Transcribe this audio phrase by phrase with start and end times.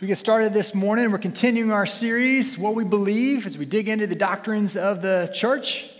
[0.00, 3.86] We get started this morning, we're continuing our series, What We Believe, as we dig
[3.86, 5.90] into the doctrines of the church.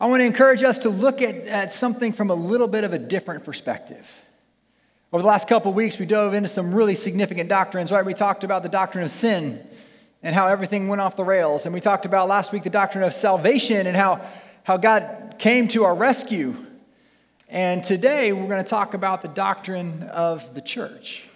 [0.00, 2.92] I want to encourage us to look at, at something from a little bit of
[2.92, 4.04] a different perspective.
[5.12, 8.04] Over the last couple of weeks, we dove into some really significant doctrines, right?
[8.04, 9.64] We talked about the doctrine of sin
[10.24, 11.66] and how everything went off the rails.
[11.66, 14.22] And we talked about last week the doctrine of salvation and how,
[14.64, 16.56] how God came to our rescue.
[17.48, 21.28] And today, we're going to talk about the doctrine of the church.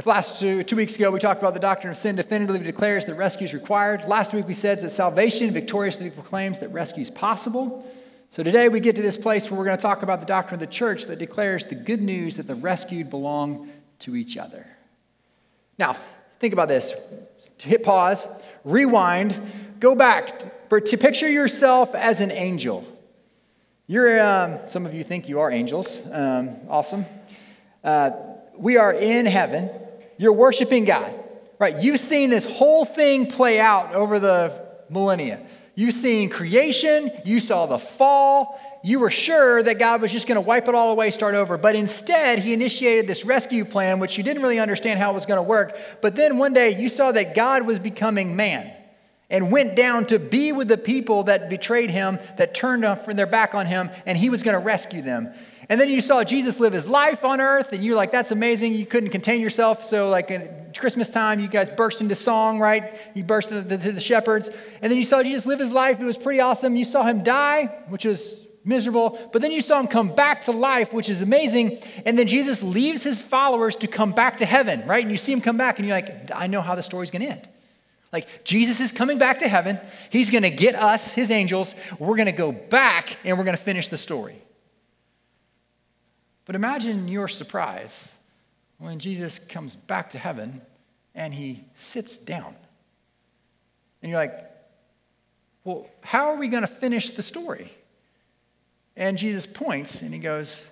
[0.00, 3.04] If last two, two weeks ago we talked about the doctrine of sin definitively declares
[3.04, 4.06] that rescue is required.
[4.08, 7.84] Last week we said that salvation victoriously proclaims that rescue is possible.
[8.30, 10.54] So today we get to this place where we're going to talk about the doctrine
[10.54, 13.68] of the church that declares the good news that the rescued belong
[13.98, 14.66] to each other.
[15.78, 15.98] Now,
[16.38, 16.94] think about this.
[17.58, 18.26] Hit pause,
[18.64, 19.38] rewind,
[19.80, 20.38] go back
[20.70, 22.86] to picture yourself as an angel.
[23.86, 26.00] You're, um, some of you think you are angels.
[26.10, 27.04] Um, awesome.
[27.84, 28.12] Uh,
[28.56, 29.68] we are in heaven.
[30.20, 31.14] You're worshiping God,
[31.58, 31.82] right?
[31.82, 35.40] You've seen this whole thing play out over the millennia.
[35.74, 40.36] You've seen creation, you saw the fall, you were sure that God was just going
[40.36, 41.56] to wipe it all away, start over.
[41.56, 45.24] But instead, He initiated this rescue plan, which you didn't really understand how it was
[45.24, 45.74] going to work.
[46.02, 48.70] But then one day, you saw that God was becoming man
[49.30, 53.54] and went down to be with the people that betrayed Him, that turned their back
[53.54, 55.32] on Him, and He was going to rescue them.
[55.70, 58.74] And then you saw Jesus live his life on earth, and you're like, that's amazing.
[58.74, 59.84] You couldn't contain yourself.
[59.84, 62.92] So, like at Christmas time, you guys burst into song, right?
[63.14, 64.50] You burst into the, the shepherds.
[64.82, 66.00] And then you saw Jesus live his life.
[66.00, 66.74] It was pretty awesome.
[66.74, 69.16] You saw him die, which was miserable.
[69.32, 71.78] But then you saw him come back to life, which is amazing.
[72.04, 75.04] And then Jesus leaves his followers to come back to heaven, right?
[75.04, 77.22] And you see him come back, and you're like, I know how the story's going
[77.22, 77.48] to end.
[78.12, 79.78] Like, Jesus is coming back to heaven.
[80.10, 81.76] He's going to get us, his angels.
[82.00, 84.42] We're going to go back and we're going to finish the story.
[86.50, 88.18] But imagine your surprise
[88.78, 90.60] when Jesus comes back to heaven
[91.14, 92.56] and he sits down.
[94.02, 94.34] And you're like,
[95.62, 97.72] well, how are we going to finish the story?
[98.96, 100.68] And Jesus points and he goes,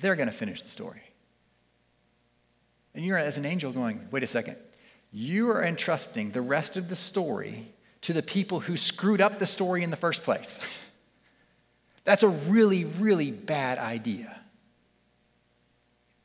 [0.00, 1.02] they're going to finish the story.
[2.94, 4.58] And you're as an angel going, wait a second.
[5.10, 7.66] You are entrusting the rest of the story
[8.02, 10.60] to the people who screwed up the story in the first place.
[12.04, 14.42] That's a really, really bad idea.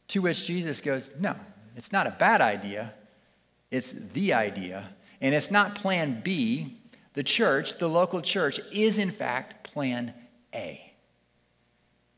[0.09, 1.35] To which Jesus goes, No,
[1.75, 2.93] it's not a bad idea.
[3.71, 4.89] It's the idea.
[5.21, 6.75] And it's not plan B.
[7.13, 10.13] The church, the local church, is in fact plan
[10.53, 10.85] A.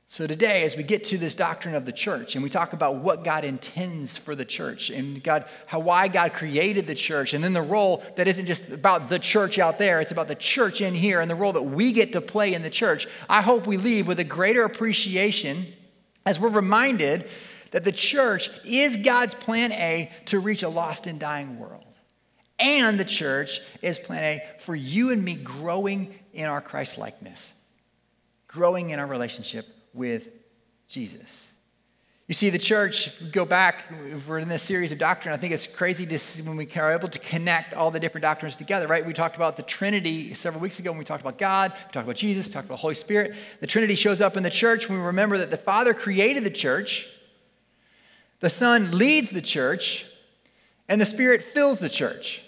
[0.08, 2.98] So, today, as we get to this doctrine of the church and we talk about
[2.98, 7.42] what God intends for the church and God, how, why God created the church, and
[7.42, 10.82] then the role that isn't just about the church out there, it's about the church
[10.82, 13.66] in here and the role that we get to play in the church, I hope
[13.66, 15.66] we leave with a greater appreciation
[16.26, 17.30] as we're reminded
[17.72, 21.84] that the church is God's plan A to reach a lost and dying world.
[22.60, 27.60] And the church is plan A for you and me growing in our Christ likeness,
[28.48, 30.30] growing in our relationship with
[30.88, 31.52] Jesus.
[32.28, 33.92] You see, the church, go back,
[34.26, 35.34] we're in this series of doctrine.
[35.34, 38.22] I think it's crazy to see when we are able to connect all the different
[38.22, 39.06] doctrines together, right?
[39.06, 42.06] We talked about the Trinity several weeks ago when we talked about God, we talked
[42.06, 43.36] about Jesus, we talked about the Holy Spirit.
[43.60, 46.52] The Trinity shows up in the church when we remember that the Father created the
[46.52, 47.10] church,
[48.42, 50.06] the Son leads the church,
[50.90, 52.44] and the Spirit fills the church.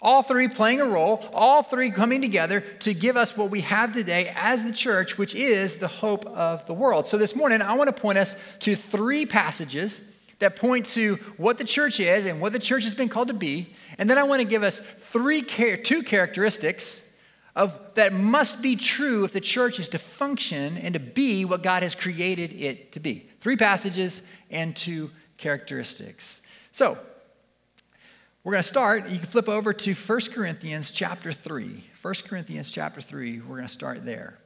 [0.00, 3.92] All three playing a role, all three coming together to give us what we have
[3.92, 7.06] today as the church, which is the hope of the world.
[7.06, 10.08] So this morning, I want to point us to three passages
[10.40, 13.34] that point to what the church is and what the church has been called to
[13.34, 13.72] be.
[13.96, 17.16] And then I want to give us three two characteristics
[17.54, 21.62] of that must be true if the church is to function and to be what
[21.62, 23.28] God has created it to be.
[23.40, 25.10] Three passages and two
[25.42, 26.40] characteristics.
[26.70, 26.96] So,
[28.44, 29.10] we're going to start.
[29.10, 31.84] You can flip over to 1 Corinthians chapter 3.
[32.00, 34.38] 1 Corinthians chapter 3, we're going to start there.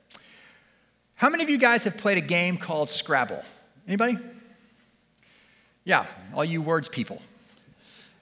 [1.14, 3.42] How many of you guys have played a game called Scrabble?
[3.86, 4.18] Anybody?
[5.84, 7.22] Yeah, all you words people.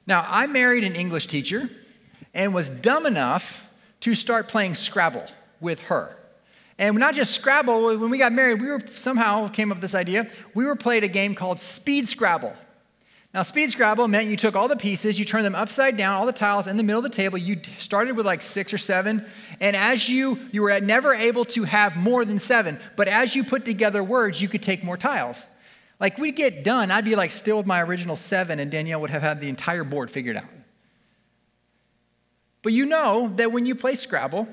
[0.07, 1.69] Now, I married an English teacher
[2.35, 3.71] and was dumb enough
[4.01, 5.27] to start playing Scrabble
[5.61, 6.17] with her.
[6.79, 9.95] And not just Scrabble, when we got married, we were somehow came up with this
[9.95, 10.29] idea.
[10.55, 12.55] We were played a game called Speed Scrabble.
[13.35, 16.25] Now, speed Scrabble meant you took all the pieces, you turned them upside down, all
[16.25, 17.37] the tiles in the middle of the table.
[17.37, 19.27] You started with like six or seven,
[19.59, 23.43] and as you you were never able to have more than seven, but as you
[23.43, 25.49] put together words, you could take more tiles.
[25.99, 29.11] Like we'd get done, I'd be like still with my original seven, and Danielle would
[29.11, 30.45] have had the entire board figured out.
[32.63, 34.47] But you know that when you play Scrabble,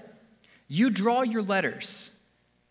[0.67, 2.09] you draw your letters.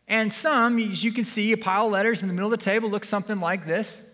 [0.08, 2.64] And some, as you can see, a pile of letters in the middle of the
[2.64, 4.09] table looks something like this.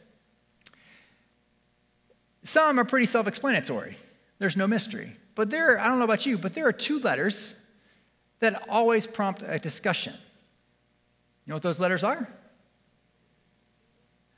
[2.46, 3.96] Some are pretty self explanatory,
[4.38, 5.16] there's no mystery.
[5.34, 7.54] But there, I don't know about you, but there are two letters
[8.38, 10.14] that always prompt a discussion.
[11.44, 12.28] You know what those letters are?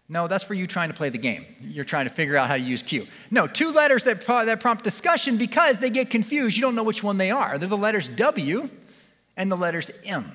[0.09, 1.45] No, that's for you trying to play the game.
[1.61, 3.07] You're trying to figure out how to use Q.
[3.31, 6.57] No, two letters that, pro- that prompt discussion because they get confused.
[6.57, 7.59] You don't know which one they are.
[7.59, 8.71] They're the letters W
[9.37, 10.33] and the letters M.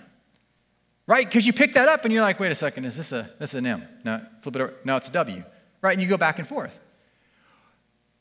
[1.07, 1.25] Right?
[1.27, 3.55] Because you pick that up and you're like, wait a second, is this a this
[3.55, 3.83] an M?
[4.05, 4.73] No, flip it over.
[4.85, 5.43] No, it's a W.
[5.81, 5.93] Right?
[5.93, 6.79] And you go back and forth.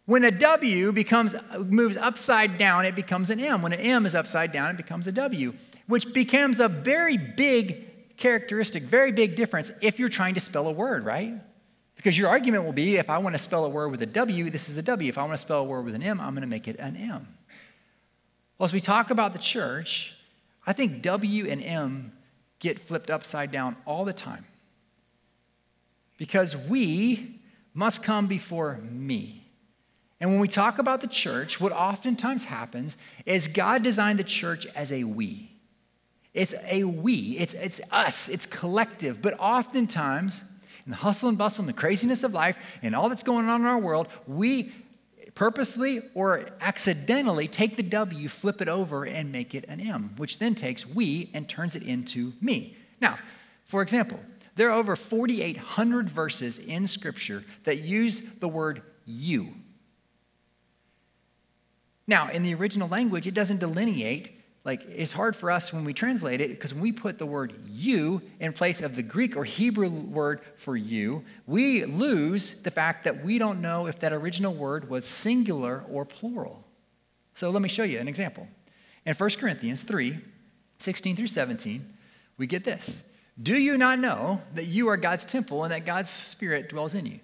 [0.04, 3.62] When a W becomes moves upside down, it becomes an M.
[3.62, 5.54] When an M is upside down, it becomes a W,
[5.87, 10.72] which becomes a very big characteristic, very big difference if you're trying to spell a
[10.72, 11.34] word, right?
[11.96, 14.50] Because your argument will be if I want to spell a word with a W,
[14.50, 15.08] this is a W.
[15.08, 16.76] If I want to spell a word with an M, I'm going to make it
[16.81, 17.28] an M.
[18.58, 20.16] Well, as we talk about the church,
[20.66, 22.12] I think W and M
[22.58, 24.46] get flipped upside down all the time.
[26.19, 27.40] Because we
[27.75, 29.42] must come before me.
[30.22, 32.96] And when we talk about the church, what oftentimes happens
[33.26, 35.50] is God designed the church as a we.
[36.32, 39.20] It's a we, it's, it's us, it's collective.
[39.20, 40.44] But oftentimes,
[40.86, 43.62] in the hustle and bustle and the craziness of life and all that's going on
[43.62, 44.72] in our world, we
[45.34, 50.38] purposely or accidentally take the W, flip it over, and make it an M, which
[50.38, 52.76] then takes we and turns it into me.
[53.00, 53.19] Now,
[53.64, 54.20] for example,
[54.54, 59.54] there are over 4,800 verses in Scripture that use the word you.
[62.06, 65.93] Now, in the original language, it doesn't delineate like it's hard for us when we
[65.93, 69.44] translate it because when we put the word you in place of the Greek or
[69.44, 74.54] Hebrew word for you, we lose the fact that we don't know if that original
[74.54, 76.64] word was singular or plural.
[77.34, 78.46] So let me show you an example.
[79.05, 80.19] In 1 Corinthians 3
[80.78, 81.94] 16 through 17,
[82.38, 83.02] we get this
[83.40, 87.06] Do you not know that you are God's temple and that God's Spirit dwells in
[87.06, 87.20] you?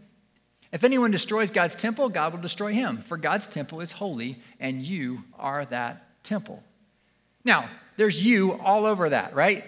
[0.72, 4.82] If anyone destroys God's temple, God will destroy him, for God's temple is holy, and
[4.82, 6.62] you are that temple.
[7.44, 9.64] Now, there's you all over that, right?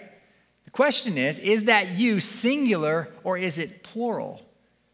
[0.65, 4.41] The question is is that you singular or is it plural?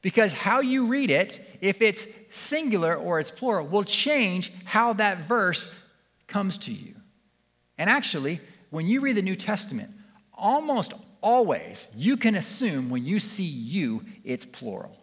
[0.01, 5.19] Because how you read it, if it's singular or it's plural, will change how that
[5.19, 5.73] verse
[6.27, 6.95] comes to you.
[7.77, 8.39] And actually,
[8.69, 9.91] when you read the New Testament,
[10.33, 14.97] almost always you can assume when you see you, it's plural.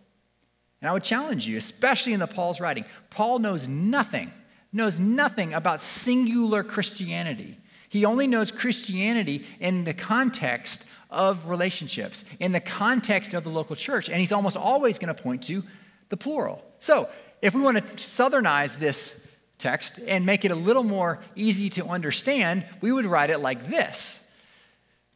[0.84, 4.30] And I would challenge you, especially in the Paul's writing, Paul knows nothing,
[4.70, 7.56] knows nothing about singular Christianity.
[7.88, 13.74] He only knows Christianity in the context of relationships, in the context of the local
[13.76, 14.10] church.
[14.10, 15.62] And he's almost always going to point to
[16.10, 16.62] the plural.
[16.80, 17.08] So,
[17.40, 19.26] if we want to southernize this
[19.56, 23.70] text and make it a little more easy to understand, we would write it like
[23.70, 24.30] this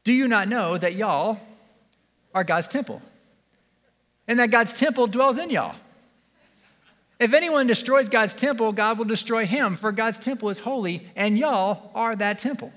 [0.04, 1.38] Do you not know that y'all
[2.32, 3.02] are God's temple?
[4.28, 5.74] And that God's temple dwells in y'all.
[7.18, 11.36] If anyone destroys God's temple, God will destroy him, for God's temple is holy, and
[11.36, 12.72] y'all are that temple.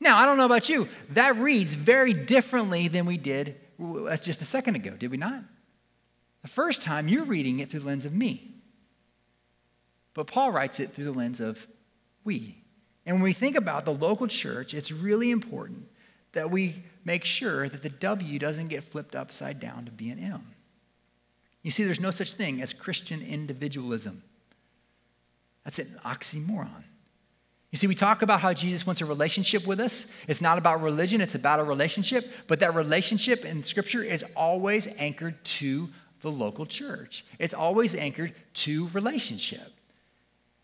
[0.00, 4.42] Now, I don't know about you, that reads very differently than we did uh, just
[4.42, 5.42] a second ago, did we not?
[6.42, 8.50] The first time you're reading it through the lens of me.
[10.12, 11.66] But Paul writes it through the lens of
[12.24, 12.56] we.
[13.06, 15.88] And when we think about the local church, it's really important
[16.32, 20.18] that we make sure that the W doesn't get flipped upside down to be an
[20.18, 20.46] M.
[21.62, 24.22] You see, there's no such thing as Christian individualism.
[25.64, 26.84] That's an oxymoron.
[27.70, 30.12] You see, we talk about how Jesus wants a relationship with us.
[30.28, 32.30] It's not about religion, it's about a relationship.
[32.46, 35.88] But that relationship in Scripture is always anchored to
[36.20, 39.72] the local church, it's always anchored to relationship.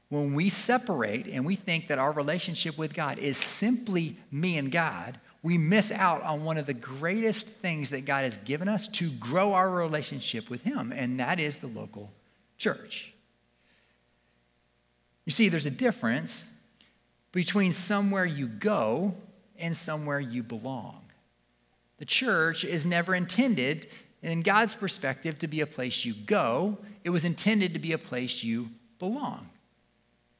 [0.08, 4.70] When we separate and we think that our relationship with God is simply me and
[4.70, 8.88] God, we miss out on one of the greatest things that God has given us
[8.88, 12.12] to grow our relationship with Him, and that is the local
[12.58, 13.12] church.
[15.24, 16.52] You see, there's a difference
[17.32, 19.14] between somewhere you go
[19.58, 21.02] and somewhere you belong.
[21.98, 23.86] The church is never intended,
[24.22, 27.98] in God's perspective, to be a place you go, it was intended to be a
[27.98, 29.48] place you belong.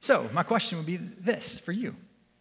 [0.00, 1.94] So, my question would be this for you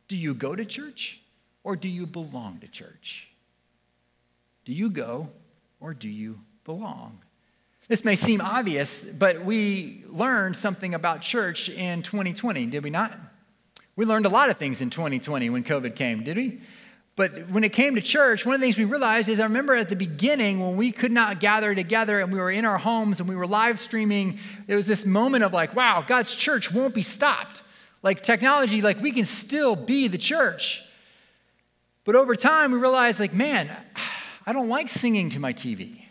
[0.08, 1.19] Do you go to church?
[1.64, 3.30] Or do you belong to church?
[4.66, 5.30] Do you go
[5.80, 7.20] or do you belong?
[7.88, 13.18] This may seem obvious, but we learned something about church in 2020, did we not?
[13.96, 16.62] We learned a lot of things in 2020 when COVID came, did we?
[17.16, 19.74] But when it came to church, one of the things we realized is I remember
[19.76, 23.20] at the beginning when we could not gather together and we were in our homes
[23.20, 26.94] and we were live streaming, there was this moment of like, wow, God's church won't
[26.94, 27.62] be stopped.
[28.04, 30.82] Like technology, like we can still be the church.
[32.10, 33.70] But over time, we realized, like, man,
[34.44, 36.02] I don't like singing to my TV.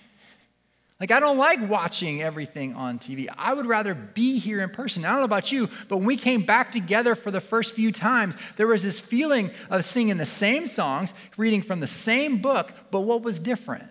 [1.01, 3.27] Like, I don't like watching everything on TV.
[3.37, 5.05] I would rather be here in person.
[5.05, 7.91] I don't know about you, but when we came back together for the first few
[7.91, 12.73] times, there was this feeling of singing the same songs, reading from the same book,
[12.93, 13.91] but what was different?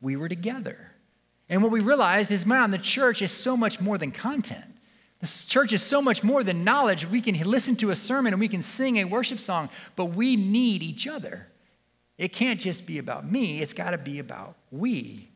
[0.00, 0.94] We were together.
[1.48, 4.64] And what we realized is, man, the church is so much more than content.
[5.20, 7.06] The church is so much more than knowledge.
[7.06, 10.36] We can listen to a sermon and we can sing a worship song, but we
[10.36, 11.48] need each other.
[12.18, 15.30] It can't just be about me, it's got to be about we.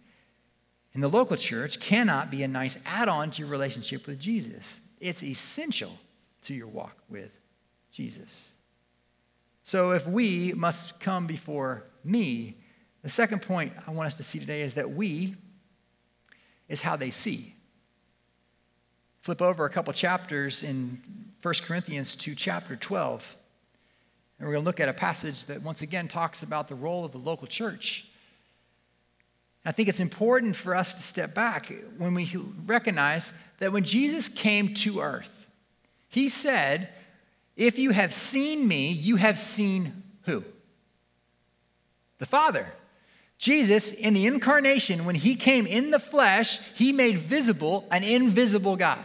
[0.92, 4.80] And the local church cannot be a nice add on to your relationship with Jesus.
[5.00, 5.99] It's essential
[6.42, 7.38] to your walk with
[7.92, 8.52] Jesus.
[9.62, 12.56] So if we must come before me,
[13.02, 15.37] the second point I want us to see today is that we
[16.68, 17.54] is how they see.
[19.30, 21.00] Flip over a couple chapters in
[21.40, 23.37] 1 Corinthians to chapter 12.
[24.37, 27.04] And we're going to look at a passage that once again talks about the role
[27.04, 28.08] of the local church.
[29.64, 32.28] I think it's important for us to step back when we
[32.66, 35.46] recognize that when Jesus came to earth,
[36.08, 36.88] he said,
[37.56, 40.42] If you have seen me, you have seen who?
[42.18, 42.72] The Father.
[43.38, 48.75] Jesus, in the incarnation, when he came in the flesh, he made visible an invisible
[48.75, 49.04] God.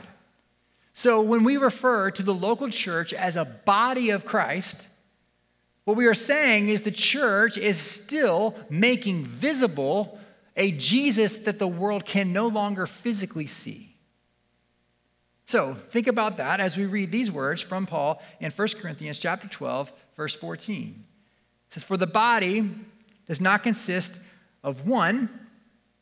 [0.96, 4.88] So when we refer to the local church as a body of Christ,
[5.84, 10.18] what we are saying is the church is still making visible
[10.56, 13.98] a Jesus that the world can no longer physically see.
[15.46, 19.50] So think about that as we read these words from Paul in 1 Corinthians chapter
[19.50, 21.04] 12, verse 14.
[21.68, 22.72] It says, For the body
[23.28, 24.24] does not consist
[24.64, 25.30] of one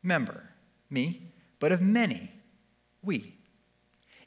[0.03, 0.43] member,
[0.91, 1.23] me,
[1.59, 2.31] but of many,
[3.01, 3.32] we.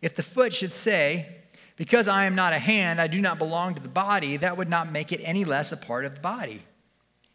[0.00, 1.28] If the foot should say,
[1.76, 4.68] Because I am not a hand, I do not belong to the body, that would
[4.68, 6.62] not make it any less a part of the body.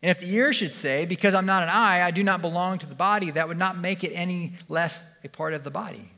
[0.03, 2.79] And if the ear should say, Because I'm not an eye, I do not belong
[2.79, 6.09] to the body, that would not make it any less a part of the body.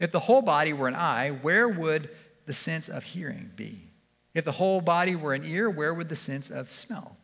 [0.00, 2.10] If the whole body were an eye, where would
[2.46, 3.88] the sense of hearing be?
[4.34, 7.16] If the whole body were an ear, where would the sense of smell?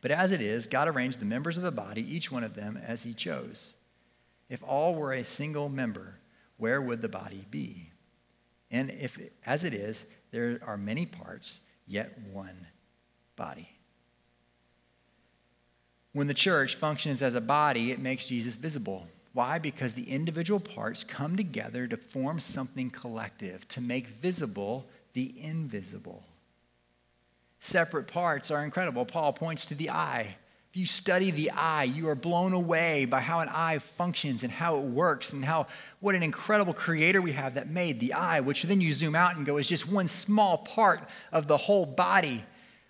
[0.00, 2.76] But as it is, God arranged the members of the body, each one of them,
[2.76, 3.74] as He chose.
[4.48, 6.16] If all were a single member,
[6.62, 7.90] where would the body be?
[8.70, 12.68] And if, as it is, there are many parts, yet one
[13.34, 13.68] body.
[16.12, 19.08] When the church functions as a body, it makes Jesus visible.
[19.32, 19.58] Why?
[19.58, 26.22] Because the individual parts come together to form something collective, to make visible the invisible.
[27.58, 29.04] Separate parts are incredible.
[29.04, 30.36] Paul points to the eye.
[30.72, 34.50] If you study the eye, you are blown away by how an eye functions and
[34.50, 35.66] how it works and how
[36.00, 39.36] what an incredible creator we have that made the eye, which then you zoom out
[39.36, 42.42] and go is just one small part of the whole body.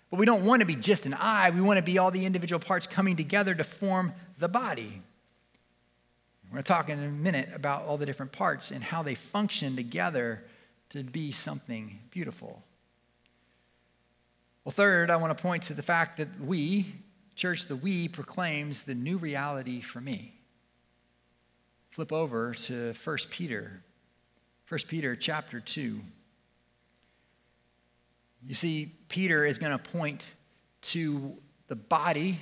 [0.09, 2.25] But we don't want to be just an eye, we want to be all the
[2.25, 5.01] individual parts coming together to form the body.
[6.45, 9.13] We're going to talk in a minute about all the different parts and how they
[9.13, 10.45] function together
[10.91, 12.63] to be something beautiful.
[14.63, 16.93] Well, third, I want to point to the fact that we,
[17.35, 20.33] church, the we proclaims the new reality for me.
[21.89, 23.83] Flip over to 1 Peter,
[24.67, 25.99] 1 Peter chapter 2.
[28.45, 30.27] You see, Peter is going to point
[30.81, 31.37] to
[31.67, 32.39] the body.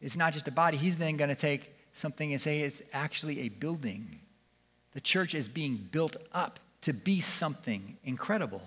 [0.00, 0.76] It's not just a body.
[0.76, 4.20] He's then going to take something and say it's actually a building.
[4.92, 8.62] The church is being built up to be something incredible.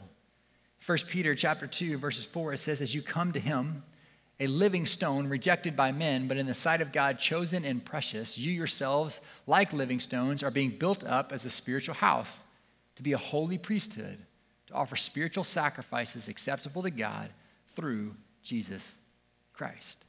[0.85, 3.83] 1 Peter chapter 2 verses 4 it says as you come to him
[4.39, 8.37] a living stone rejected by men but in the sight of God chosen and precious
[8.37, 12.43] you yourselves like living stones are being built up as a spiritual house
[12.95, 14.19] to be a holy priesthood
[14.67, 17.29] to offer spiritual sacrifices acceptable to God
[17.75, 18.97] through Jesus
[19.53, 20.03] Christ.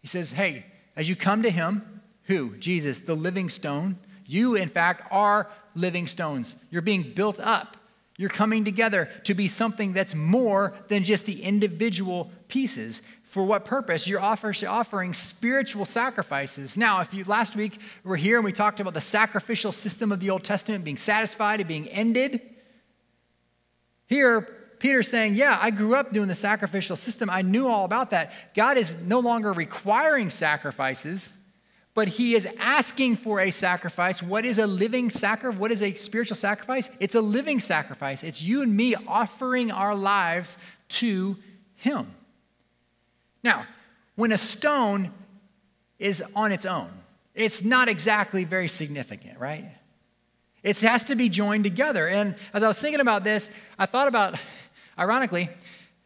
[0.00, 2.56] He says, Hey, as you come to Him, who?
[2.56, 6.56] Jesus, the living stone, you, in fact, are living stones.
[6.70, 7.76] You're being built up.
[8.18, 13.00] You're coming together to be something that's more than just the individual pieces.
[13.24, 14.06] For what purpose?
[14.06, 16.76] You're offering spiritual sacrifices.
[16.76, 20.20] Now, if you last week we're here and we talked about the sacrificial system of
[20.20, 22.40] the Old Testament being satisfied and being ended,
[24.06, 24.42] here,
[24.78, 27.28] Peter's saying, Yeah, I grew up doing the sacrificial system.
[27.28, 28.32] I knew all about that.
[28.54, 31.36] God is no longer requiring sacrifices,
[31.96, 34.22] but He is asking for a sacrifice.
[34.22, 35.58] What is a living sacrifice?
[35.58, 36.90] What is a spiritual sacrifice?
[37.00, 38.22] It's a living sacrifice.
[38.22, 41.38] It's you and me offering our lives to
[41.74, 42.12] Him.
[43.42, 43.66] Now,
[44.14, 45.10] when a stone
[45.98, 46.90] is on its own,
[47.34, 49.64] it's not exactly very significant, right?
[50.62, 52.08] It has to be joined together.
[52.08, 54.38] And as I was thinking about this, I thought about,
[54.98, 55.48] ironically,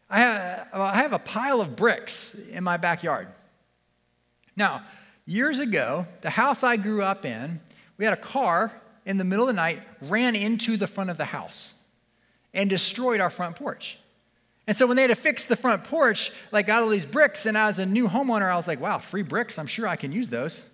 [0.09, 3.27] I have, a pile of bricks in my backyard.
[4.55, 4.83] Now,
[5.27, 7.61] years ago, the house I grew up in,
[7.99, 11.17] we had a car in the middle of the night ran into the front of
[11.17, 11.75] the house
[12.53, 13.99] and destroyed our front porch.
[14.67, 17.47] And so when they had to fix the front porch, like got all these bricks,
[17.47, 20.13] and as a new homeowner, I was like, wow, free bricks, I'm sure I can
[20.13, 20.65] use those.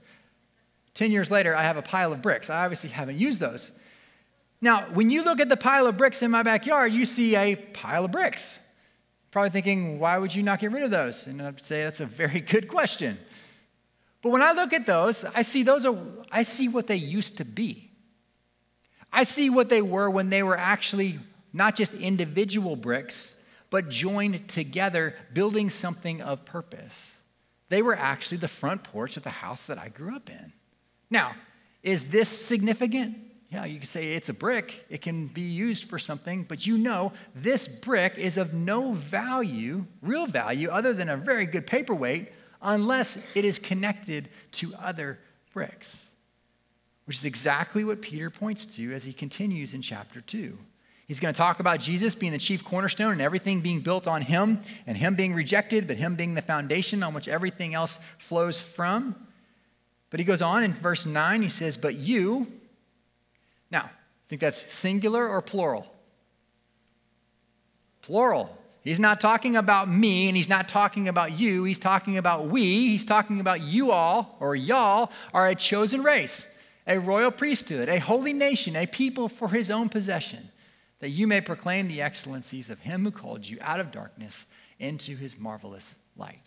[0.94, 2.50] 10 years later, I have a pile of bricks.
[2.50, 3.70] I obviously haven't used those.
[4.60, 7.56] Now, when you look at the pile of bricks in my backyard, you see a
[7.56, 8.66] pile of bricks.
[9.30, 11.26] Probably thinking, why would you not get rid of those?
[11.26, 13.18] And I'd say that's a very good question.
[14.26, 15.96] But when I look at those, I see those are
[16.32, 17.92] I see what they used to be.
[19.12, 21.20] I see what they were when they were actually
[21.52, 23.36] not just individual bricks,
[23.70, 27.20] but joined together, building something of purpose.
[27.68, 30.52] They were actually the front porch of the house that I grew up in.
[31.08, 31.36] Now,
[31.84, 33.16] is this significant?
[33.50, 34.86] Yeah, you could say it's a brick.
[34.90, 39.86] It can be used for something, but you know this brick is of no value,
[40.02, 42.32] real value, other than a very good paperweight,
[42.66, 45.18] unless it is connected to other
[45.54, 46.10] bricks,
[47.06, 50.58] which is exactly what Peter points to as he continues in chapter 2.
[51.06, 54.22] He's going to talk about Jesus being the chief cornerstone and everything being built on
[54.22, 54.58] him
[54.88, 59.14] and him being rejected, but him being the foundation on which everything else flows from.
[60.10, 62.48] But he goes on in verse 9, he says, But you,
[63.70, 63.88] now,
[64.26, 65.86] think that's singular or plural?
[68.02, 68.58] Plural.
[68.86, 71.64] He's not talking about me and he's not talking about you.
[71.64, 72.62] He's talking about we.
[72.62, 76.48] He's talking about you all or y'all are a chosen race,
[76.86, 80.50] a royal priesthood, a holy nation, a people for his own possession,
[81.00, 84.46] that you may proclaim the excellencies of him who called you out of darkness
[84.78, 86.42] into his marvelous light.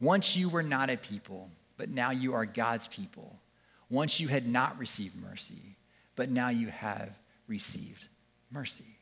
[0.00, 3.38] Once you were not a people, but now you are God's people.
[3.90, 5.76] Once you had not received mercy,
[6.16, 7.10] but now you have
[7.46, 8.06] received
[8.50, 8.96] mercy.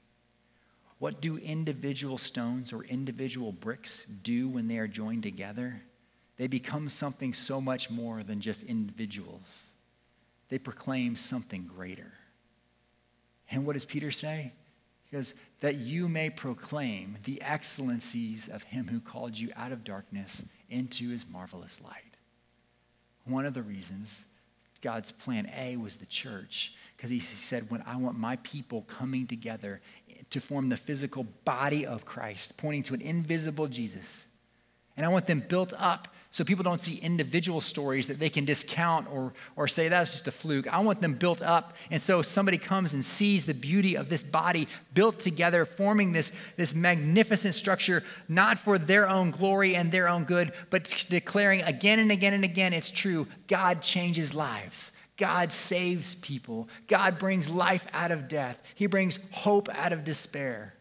[0.98, 5.82] What do individual stones or individual bricks do when they are joined together?
[6.36, 9.70] They become something so much more than just individuals.
[10.48, 12.12] They proclaim something greater.
[13.50, 14.52] And what does Peter say?
[15.04, 19.84] He goes, That you may proclaim the excellencies of him who called you out of
[19.84, 22.16] darkness into his marvelous light.
[23.24, 24.24] One of the reasons
[24.80, 29.26] God's plan A was the church, because he said, When I want my people coming
[29.26, 29.80] together
[30.30, 34.28] to form the physical body of Christ, pointing to an invisible Jesus.
[34.96, 38.44] And I want them built up so people don't see individual stories that they can
[38.44, 40.66] discount or, or say that's just a fluke.
[40.72, 41.74] I want them built up.
[41.90, 46.32] And so somebody comes and sees the beauty of this body built together, forming this,
[46.56, 51.98] this magnificent structure, not for their own glory and their own good, but declaring again
[51.98, 54.92] and again and again it's true God changes lives.
[55.18, 56.68] God saves people.
[56.86, 58.62] God brings life out of death.
[58.74, 60.74] He brings hope out of despair.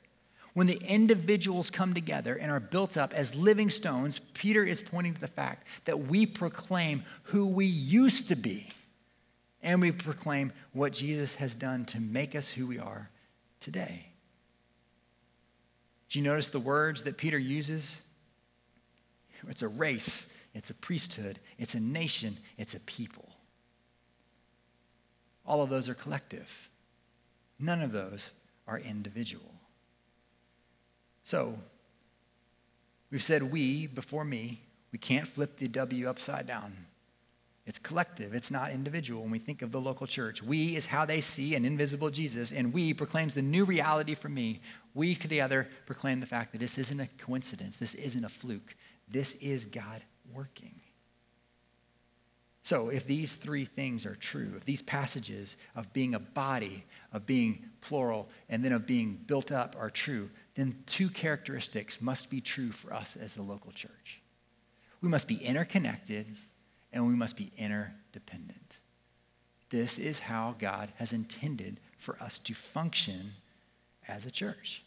[0.54, 5.14] When the individuals come together and are built up as living stones, Peter is pointing
[5.14, 8.70] to the fact that we proclaim who we used to be
[9.62, 13.10] and we proclaim what Jesus has done to make us who we are
[13.60, 14.08] today.
[16.10, 18.02] Do you notice the words that Peter uses?
[19.48, 23.27] It's a race, it's a priesthood, it's a nation, it's a people.
[25.48, 26.70] All of those are collective.
[27.58, 28.32] None of those
[28.68, 29.54] are individual.
[31.24, 31.58] So,
[33.10, 34.62] we've said we before me.
[34.92, 36.86] We can't flip the W upside down.
[37.66, 40.42] It's collective, it's not individual when we think of the local church.
[40.42, 44.30] We is how they see an invisible Jesus, and we proclaims the new reality for
[44.30, 44.62] me.
[44.94, 48.74] We together proclaim the fact that this isn't a coincidence, this isn't a fluke,
[49.10, 50.02] this is God
[50.34, 50.80] working.
[52.68, 57.26] So, if these three things are true, if these passages of being a body, of
[57.26, 62.42] being plural, and then of being built up are true, then two characteristics must be
[62.42, 64.20] true for us as a local church.
[65.00, 66.36] We must be interconnected
[66.92, 68.80] and we must be interdependent.
[69.70, 73.36] This is how God has intended for us to function
[74.10, 74.84] as a church.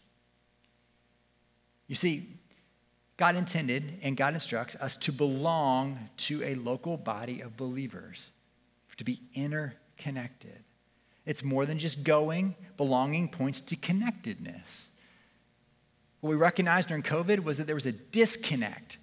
[1.86, 2.26] You see,
[3.20, 8.30] God intended and God instructs us to belong to a local body of believers,
[8.96, 10.64] to be interconnected.
[11.26, 14.88] It's more than just going, belonging points to connectedness.
[16.22, 18.96] What we recognized during COVID was that there was a disconnect.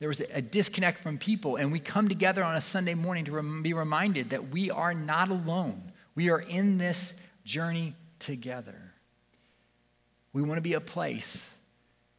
[0.00, 3.62] There was a disconnect from people, and we come together on a Sunday morning to
[3.62, 5.92] be reminded that we are not alone.
[6.16, 8.94] We are in this journey together.
[10.32, 11.56] We want to be a place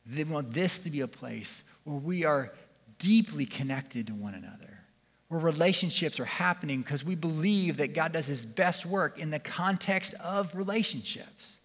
[0.05, 2.51] they want this to be a place where we are
[2.97, 4.79] deeply connected to one another,
[5.27, 9.39] where relationships are happening because we believe that God does his best work in the
[9.39, 11.57] context of relationships.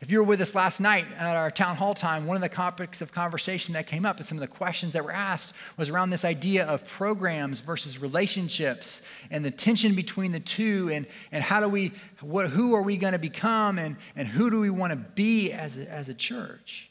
[0.00, 2.50] If you were with us last night at our town hall time, one of the
[2.50, 5.88] topics of conversation that came up and some of the questions that were asked was
[5.88, 11.42] around this idea of programs versus relationships and the tension between the two and, and
[11.42, 14.68] how do we, what, who are we going to become and, and who do we
[14.68, 16.90] want to be as a, as a church?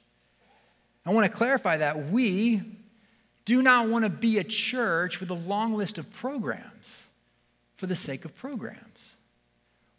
[1.06, 2.64] I want to clarify that we
[3.46, 7.08] do not want to be a church with a long list of programs
[7.76, 9.18] for the sake of programs.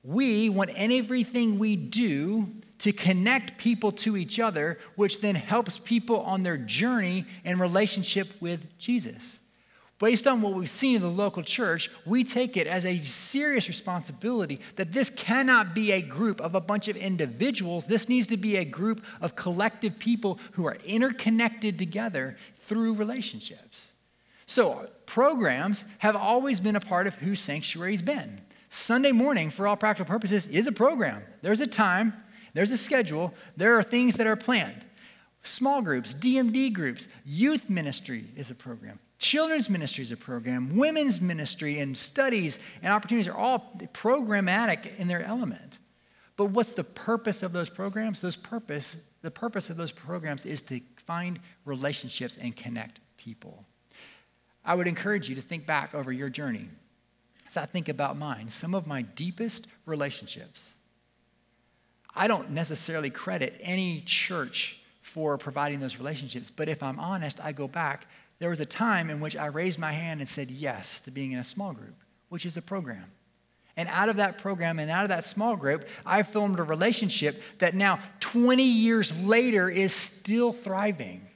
[0.02, 6.20] We want everything we do to connect people to each other, which then helps people
[6.20, 9.40] on their journey and relationship with Jesus.
[9.98, 13.66] Based on what we've seen in the local church, we take it as a serious
[13.66, 17.86] responsibility that this cannot be a group of a bunch of individuals.
[17.86, 23.92] This needs to be a group of collective people who are interconnected together through relationships.
[24.44, 28.42] So, programs have always been a part of who Sanctuary's been.
[28.68, 31.22] Sunday morning, for all practical purposes, is a program.
[31.40, 32.12] There's a time,
[32.52, 34.84] there's a schedule, there are things that are planned.
[35.42, 38.98] Small groups, DMD groups, youth ministry is a program.
[39.18, 40.76] Children's ministry is a program.
[40.76, 45.78] Women's ministry and studies and opportunities are all programmatic in their element.
[46.36, 48.20] But what's the purpose of those programs?
[48.20, 53.64] Those purpose, the purpose of those programs is to find relationships and connect people.
[54.64, 56.68] I would encourage you to think back over your journey.
[57.46, 60.74] As I think about mine, some of my deepest relationships,
[62.14, 67.52] I don't necessarily credit any church for providing those relationships, but if I'm honest, I
[67.52, 71.00] go back there was a time in which I raised my hand and said yes
[71.02, 71.96] to being in a small group,
[72.28, 73.10] which is a program.
[73.76, 77.42] And out of that program and out of that small group, I formed a relationship
[77.58, 81.26] that now, 20 years later, is still thriving.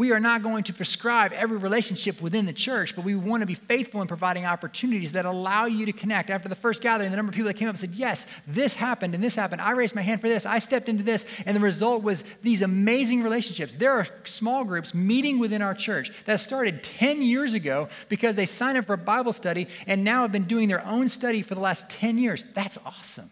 [0.00, 3.46] We are not going to prescribe every relationship within the church, but we want to
[3.46, 6.30] be faithful in providing opportunities that allow you to connect.
[6.30, 9.14] After the first gathering, the number of people that came up said, Yes, this happened
[9.14, 9.60] and this happened.
[9.60, 10.46] I raised my hand for this.
[10.46, 11.26] I stepped into this.
[11.44, 13.74] And the result was these amazing relationships.
[13.74, 18.46] There are small groups meeting within our church that started 10 years ago because they
[18.46, 21.54] signed up for a Bible study and now have been doing their own study for
[21.54, 22.42] the last 10 years.
[22.54, 23.28] That's awesome.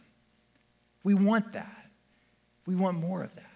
[1.02, 1.88] We want that.
[2.66, 3.47] We want more of that.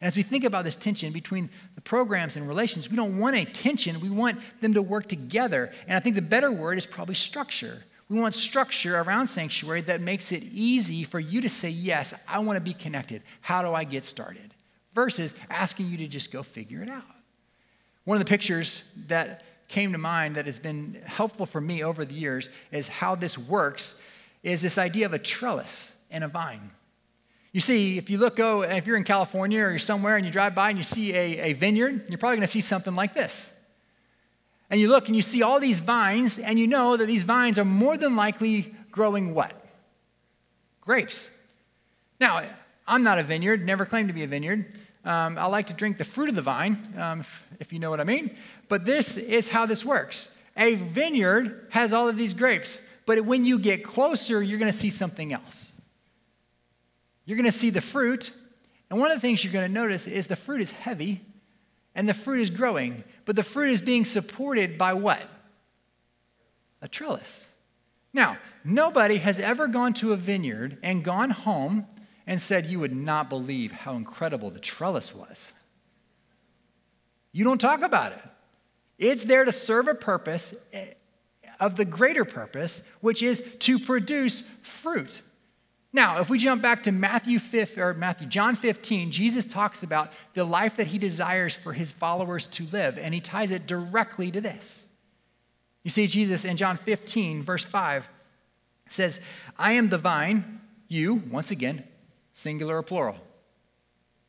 [0.00, 3.34] And as we think about this tension between the programs and relations, we don't want
[3.36, 4.00] a tension.
[4.00, 5.72] We want them to work together.
[5.86, 7.84] And I think the better word is probably structure.
[8.08, 12.38] We want structure around sanctuary that makes it easy for you to say, Yes, I
[12.38, 13.22] want to be connected.
[13.40, 14.54] How do I get started?
[14.94, 17.04] Versus asking you to just go figure it out.
[18.04, 22.04] One of the pictures that came to mind that has been helpful for me over
[22.04, 23.98] the years is how this works
[24.42, 26.70] is this idea of a trellis and a vine.
[27.52, 30.30] You see, if you look, go, if you're in California or you're somewhere and you
[30.30, 33.14] drive by and you see a, a vineyard, you're probably going to see something like
[33.14, 33.58] this.
[34.70, 37.58] And you look and you see all these vines, and you know that these vines
[37.58, 39.52] are more than likely growing what?
[40.82, 41.34] Grapes.
[42.20, 42.42] Now,
[42.86, 44.74] I'm not a vineyard, never claimed to be a vineyard.
[45.06, 47.88] Um, I like to drink the fruit of the vine, um, if, if you know
[47.88, 48.36] what I mean.
[48.68, 53.44] But this is how this works a vineyard has all of these grapes, but when
[53.44, 55.72] you get closer, you're going to see something else
[57.28, 58.30] you're going to see the fruit.
[58.88, 61.20] And one of the things you're going to notice is the fruit is heavy
[61.94, 65.20] and the fruit is growing, but the fruit is being supported by what?
[66.80, 67.52] A trellis.
[68.14, 71.86] Now, nobody has ever gone to a vineyard and gone home
[72.26, 75.52] and said, You would not believe how incredible the trellis was.
[77.32, 78.26] You don't talk about it.
[78.98, 80.94] It's there to serve a purpose eh,
[81.60, 85.20] of the greater purpose, which is to produce fruit.
[85.92, 90.12] Now, if we jump back to Matthew 5 or Matthew John 15, Jesus talks about
[90.34, 94.30] the life that he desires for his followers to live, and he ties it directly
[94.30, 94.86] to this.
[95.84, 98.10] You see, Jesus in John 15, verse 5,
[98.88, 99.26] says,
[99.58, 101.84] I am the vine, you, once again,
[102.34, 103.16] singular or plural?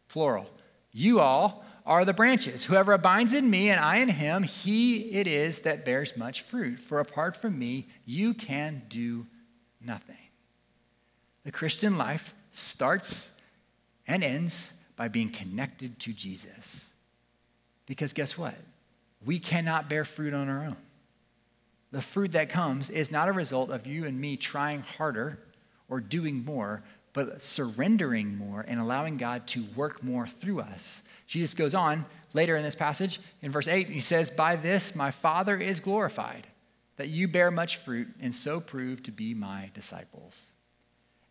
[0.08, 0.50] Plural.
[0.92, 2.66] You all are the branches.
[2.66, 6.80] Whoever abides in me and I in him, he it is that bears much fruit.
[6.80, 9.28] For apart from me, you can do
[9.82, 10.19] nothing.
[11.50, 13.32] The Christian life starts
[14.06, 16.92] and ends by being connected to Jesus.
[17.88, 18.54] Because guess what?
[19.26, 20.78] We cannot bear fruit on our own.
[21.90, 25.40] The fruit that comes is not a result of you and me trying harder
[25.90, 26.84] or doing more,
[27.14, 31.02] but surrendering more and allowing God to work more through us.
[31.26, 35.10] Jesus goes on later in this passage in verse 8, he says, By this my
[35.10, 36.46] Father is glorified,
[36.98, 40.52] that you bear much fruit and so prove to be my disciples.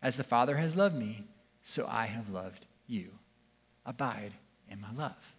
[0.01, 1.25] As the Father has loved me,
[1.61, 3.09] so I have loved you.
[3.85, 4.33] Abide
[4.69, 5.35] in my love.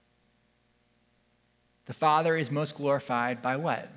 [1.86, 3.90] The Father is most glorified by what?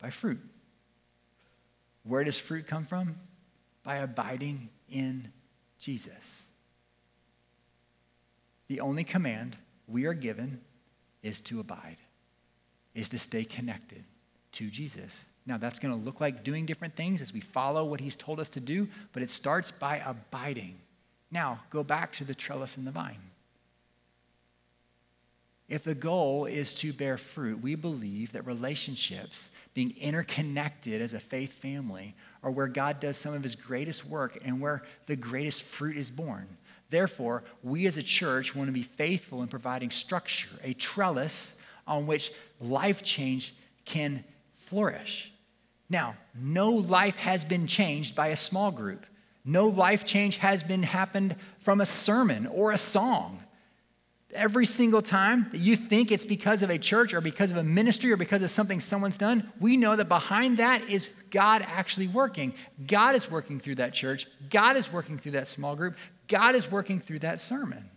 [0.00, 0.40] By fruit.
[2.02, 3.16] Where does fruit come from?
[3.84, 5.32] By abiding in
[5.78, 6.46] Jesus.
[8.68, 9.56] The only command
[9.86, 10.60] we are given
[11.22, 11.98] is to abide,
[12.94, 14.04] is to stay connected
[14.52, 15.24] to Jesus.
[15.44, 18.38] Now, that's going to look like doing different things as we follow what he's told
[18.38, 20.76] us to do, but it starts by abiding.
[21.30, 23.18] Now, go back to the trellis and the vine.
[25.68, 31.20] If the goal is to bear fruit, we believe that relationships, being interconnected as a
[31.20, 35.62] faith family, are where God does some of his greatest work and where the greatest
[35.62, 36.46] fruit is born.
[36.90, 42.06] Therefore, we as a church want to be faithful in providing structure, a trellis on
[42.06, 43.54] which life change
[43.86, 45.31] can flourish.
[45.92, 49.04] Now, no life has been changed by a small group.
[49.44, 53.44] No life change has been happened from a sermon or a song.
[54.32, 57.62] Every single time that you think it's because of a church or because of a
[57.62, 62.08] ministry or because of something someone's done, we know that behind that is God actually
[62.08, 62.54] working.
[62.86, 64.26] God is working through that church.
[64.48, 65.98] God is working through that small group.
[66.26, 67.90] God is working through that sermon.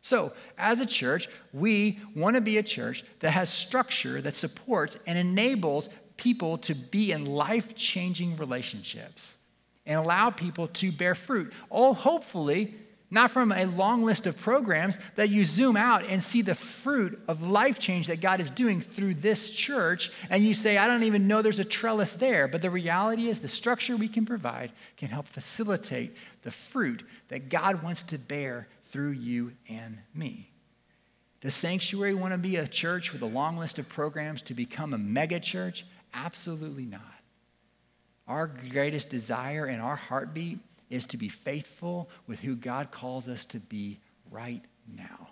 [0.00, 4.96] So, as a church, we want to be a church that has structure that supports
[5.04, 9.36] and enables people to be in life changing relationships
[9.84, 11.52] and allow people to bear fruit.
[11.70, 12.74] All hopefully
[13.10, 17.20] not from a long list of programs that you zoom out and see the fruit
[17.28, 21.04] of life change that God is doing through this church, and you say, I don't
[21.04, 22.48] even know there's a trellis there.
[22.48, 27.48] But the reality is, the structure we can provide can help facilitate the fruit that
[27.48, 30.50] God wants to bear through you and me.
[31.42, 34.92] Does Sanctuary want to be a church with a long list of programs to become
[34.92, 35.84] a mega church?
[36.16, 37.02] Absolutely not.
[38.26, 43.44] Our greatest desire and our heartbeat is to be faithful with who God calls us
[43.46, 44.00] to be
[44.30, 45.28] right now.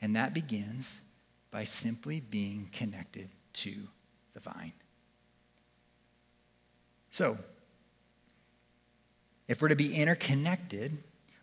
[0.00, 1.02] And that begins
[1.50, 3.74] by simply being connected to
[4.32, 4.72] the vine.
[7.10, 7.36] So,
[9.46, 10.96] if we're to be interconnected,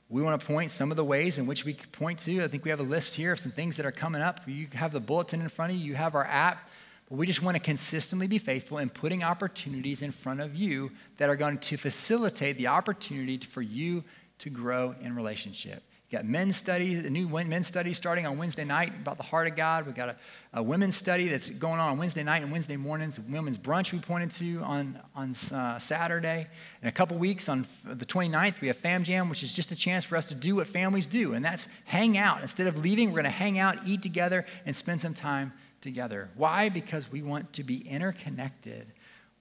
[0.09, 2.43] we want to point some of the ways in which we point to.
[2.43, 4.41] I think we have a list here of some things that are coming up.
[4.47, 6.69] You have the bulletin in front of you, you have our app.
[7.09, 10.91] But we just want to consistently be faithful in putting opportunities in front of you
[11.17, 14.03] that are going to facilitate the opportunity for you
[14.39, 15.83] to grow in relationship.
[16.09, 19.47] You got men's study, a new men's study starting on Wednesday night about the heart
[19.47, 19.87] of God.
[19.87, 20.15] We've got a,
[20.53, 23.19] a women's study that's going on on Wednesday night and Wednesday mornings.
[23.19, 26.47] Women's brunch we pointed to on, on uh, Saturday.
[26.83, 29.75] In a couple weeks, on the 29th, we have Fam Jam, which is just a
[29.75, 32.41] chance for us to do what families do, and that's hang out.
[32.41, 36.29] Instead of leaving, we're going to hang out, eat together, and spend some time together.
[36.35, 36.69] Why?
[36.69, 38.91] Because we want to be interconnected.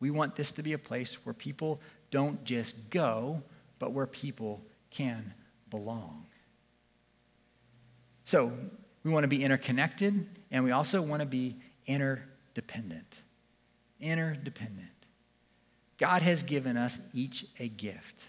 [0.01, 3.43] We want this to be a place where people don't just go,
[3.79, 5.35] but where people can
[5.71, 6.27] belong.
[8.25, 8.53] So,
[9.03, 13.21] we want to be interconnected, and we also want to be interdependent.
[14.01, 14.89] Interdependent.
[15.99, 18.29] God has given us each a gift.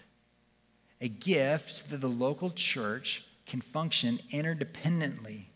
[1.00, 5.46] A gift that the local church can function interdependently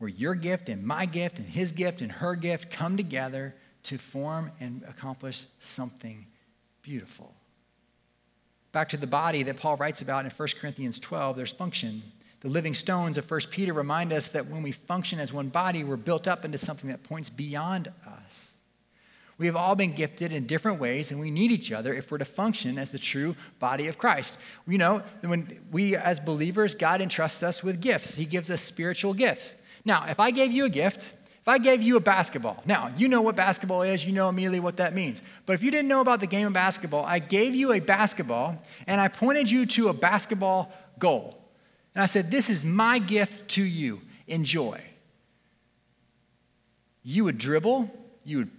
[0.00, 3.98] where your gift and my gift and his gift and her gift come together to
[3.98, 6.26] form and accomplish something
[6.80, 7.34] beautiful.
[8.72, 12.02] Back to the body that Paul writes about in 1 Corinthians 12, there's function.
[12.40, 15.84] The living stones of 1 Peter remind us that when we function as one body,
[15.84, 18.54] we're built up into something that points beyond us.
[19.36, 22.18] We have all been gifted in different ways, and we need each other if we're
[22.18, 24.38] to function as the true body of Christ.
[24.66, 29.12] You know, when we as believers, God entrusts us with gifts, He gives us spiritual
[29.12, 29.59] gifts.
[29.84, 33.08] Now, if I gave you a gift, if I gave you a basketball, now you
[33.08, 35.22] know what basketball is, you know immediately what that means.
[35.46, 38.62] But if you didn't know about the game of basketball, I gave you a basketball
[38.86, 41.42] and I pointed you to a basketball goal.
[41.94, 44.02] And I said, This is my gift to you.
[44.26, 44.82] Enjoy.
[47.02, 47.90] You would dribble,
[48.22, 48.50] you would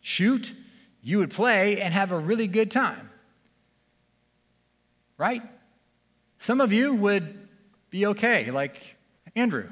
[0.00, 0.52] shoot,
[1.02, 3.08] you would play, and have a really good time.
[5.16, 5.42] Right?
[6.38, 7.48] Some of you would
[7.90, 8.96] be okay, like
[9.36, 9.70] Andrew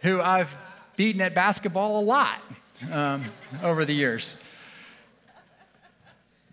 [0.00, 0.56] who I've
[0.96, 2.40] beaten at basketball a lot
[2.90, 3.24] um,
[3.62, 4.36] over the years.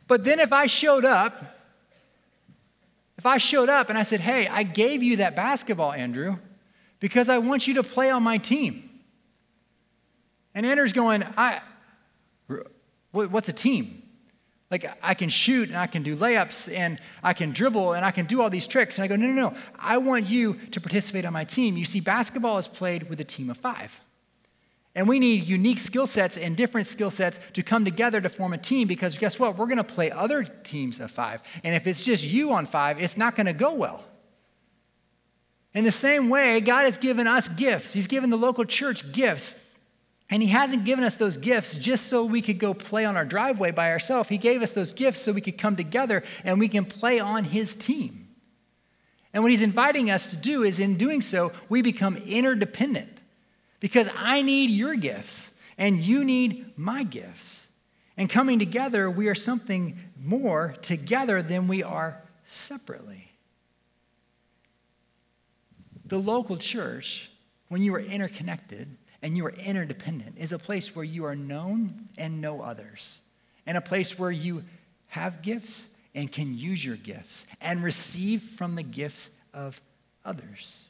[0.08, 1.58] But then if I showed up,
[3.18, 6.38] if I showed up and I said, hey, I gave you that basketball, Andrew,
[7.00, 8.90] because I want you to play on my team.
[10.54, 11.62] And Andrew's going, I,
[13.12, 14.04] what's a team?
[14.70, 18.12] Like I can shoot and I can do layups and I can dribble and I
[18.12, 18.98] can do all these tricks.
[18.98, 19.58] And I go, no, no, no.
[19.80, 21.78] I want you to participate on my team.
[21.78, 24.02] You see, basketball is played with a team of five.
[24.94, 28.52] And we need unique skill sets and different skill sets to come together to form
[28.52, 29.56] a team because guess what?
[29.56, 31.44] We're going to play other teams of five.
[31.64, 34.04] And if it's just you on five, it's not going to go well.
[35.76, 39.64] In the same way, God has given us gifts, He's given the local church gifts.
[40.30, 43.26] And He hasn't given us those gifts just so we could go play on our
[43.26, 44.30] driveway by ourselves.
[44.30, 47.46] He gave us those gifts so we could come together and we can play on
[47.46, 48.28] His team.
[49.34, 53.22] And what He's inviting us to do is, in doing so, we become interdependent
[53.80, 57.68] because I need your gifts and you need my gifts.
[58.18, 63.32] And coming together, we are something more together than we are separately.
[66.04, 67.30] The local church,
[67.68, 72.10] when you are interconnected and you are interdependent, is a place where you are known
[72.18, 73.22] and know others,
[73.66, 74.64] and a place where you
[75.08, 79.80] have gifts and can use your gifts and receive from the gifts of
[80.26, 80.90] others.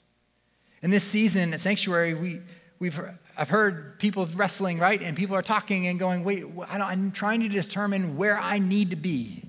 [0.82, 2.42] In this season at Sanctuary, we,
[2.80, 3.00] we've,
[3.38, 5.02] I've heard people wrestling, right?
[5.02, 8.96] And people are talking and going, wait, I'm trying to determine where I need to
[8.96, 9.44] be.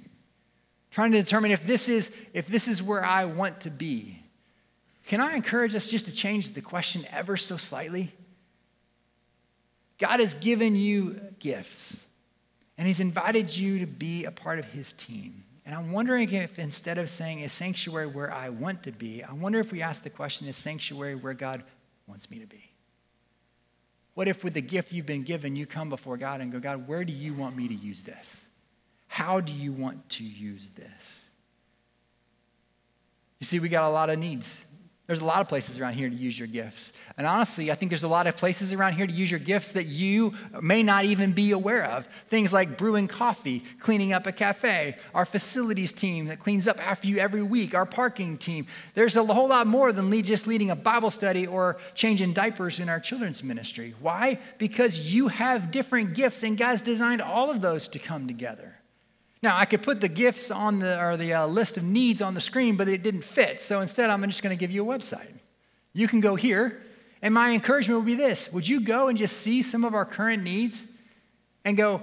[0.91, 4.23] Trying to determine if this is, if this is where I want to be.
[5.07, 8.13] Can I encourage us just to change the question ever so slightly?
[9.99, 12.07] God has given you gifts,
[12.77, 15.45] and He's invited you to be a part of His team.
[15.67, 19.33] And I'm wondering if instead of saying, is sanctuary where I want to be, I
[19.33, 21.63] wonder if we ask the question, is sanctuary where God
[22.07, 22.71] wants me to be?
[24.15, 26.89] What if with the gift you've been given, you come before God and go, God,
[26.89, 28.49] where do you want me to use this?
[29.09, 31.29] How do you want to use this?
[33.39, 34.67] You see, we got a lot of needs
[35.09, 36.93] there's a lot of places around here to use your gifts.
[37.17, 39.73] And honestly, I think there's a lot of places around here to use your gifts
[39.73, 42.05] that you may not even be aware of.
[42.29, 47.09] Things like brewing coffee, cleaning up a cafe, our facilities team that cleans up after
[47.09, 48.67] you every week, our parking team.
[48.95, 52.91] There's a whole lot more than just leading a Bible study or changing diapers in
[52.91, 53.95] our children's ministry.
[54.01, 54.39] Why?
[54.59, 58.78] Because you have different gifts, and God's designed all of those to come together.
[59.43, 62.35] Now, I could put the gifts on the, or the uh, list of needs on
[62.35, 63.61] the screen, but it didn't fit.
[63.61, 65.33] So instead, I'm just going to give you a website.
[65.93, 66.83] You can go here,
[67.23, 70.05] and my encouragement would be this Would you go and just see some of our
[70.05, 70.93] current needs
[71.65, 72.03] and go,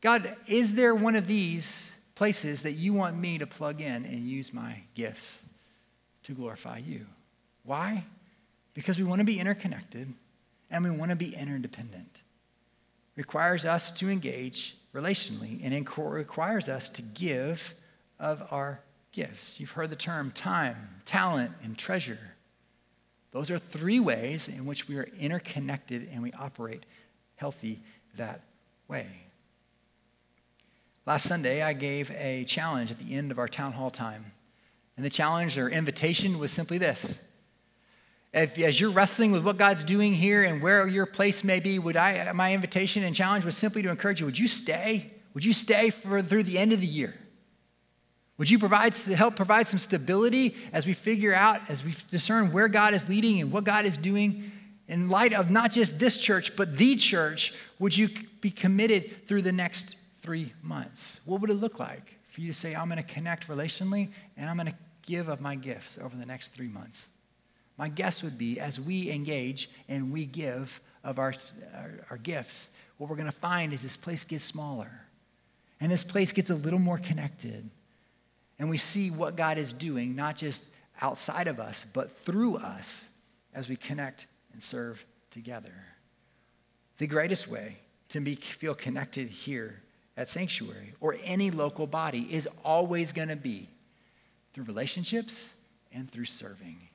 [0.00, 4.28] God, is there one of these places that you want me to plug in and
[4.28, 5.44] use my gifts
[6.24, 7.06] to glorify you?
[7.64, 8.04] Why?
[8.74, 10.12] Because we want to be interconnected
[10.70, 12.20] and we want to be interdependent.
[13.16, 17.74] Requires us to engage relationally, and it requires us to give
[18.18, 18.80] of our
[19.12, 19.60] gifts.
[19.60, 22.36] You've heard the term time, talent, and treasure.
[23.32, 26.86] Those are three ways in which we are interconnected and we operate
[27.36, 27.80] healthy
[28.16, 28.40] that
[28.88, 29.08] way.
[31.04, 34.32] Last Sunday, I gave a challenge at the end of our town hall time.
[34.96, 37.26] And the challenge or invitation was simply this
[38.36, 41.78] if, as you're wrestling with what God's doing here and where your place may be,
[41.78, 45.10] would I, my invitation and challenge was simply to encourage you, would you stay?
[45.32, 47.14] Would you stay for, through the end of the year?
[48.36, 52.68] Would you provide, help provide some stability as we figure out, as we discern where
[52.68, 54.52] God is leading and what God is doing?
[54.86, 58.10] In light of not just this church, but the church, would you
[58.42, 61.20] be committed through the next three months?
[61.24, 64.50] What would it look like for you to say, I'm going to connect relationally and
[64.50, 64.74] I'm going to
[65.06, 67.08] give of my gifts over the next three months?
[67.76, 71.34] My guess would be as we engage and we give of our,
[71.74, 75.06] our, our gifts, what we're going to find is this place gets smaller
[75.80, 77.68] and this place gets a little more connected.
[78.58, 80.66] And we see what God is doing, not just
[81.00, 83.10] outside of us, but through us
[83.54, 85.74] as we connect and serve together.
[86.96, 87.76] The greatest way
[88.08, 89.82] to be, feel connected here
[90.16, 93.68] at Sanctuary or any local body is always going to be
[94.54, 95.54] through relationships
[95.92, 96.85] and through serving.